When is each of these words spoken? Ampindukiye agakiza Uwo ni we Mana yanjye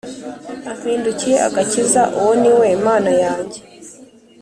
Ampindukiye 0.69 1.37
agakiza 1.47 2.01
Uwo 2.19 2.33
ni 2.41 2.51
we 2.59 2.67
Mana 2.85 3.11
yanjye 3.23 3.59